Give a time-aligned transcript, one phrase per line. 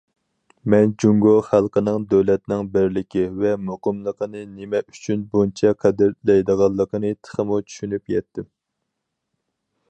[0.73, 8.51] مەن جۇڭگو خەلقىنىڭ دۆلەتنىڭ بىرلىكى ۋە مۇقىملىقىنى نېمە ئۈچۈن بۇنچە قەدىرلەيدىغانلىقىنى تېخىمۇ چۈشىنىپ يەتتىم.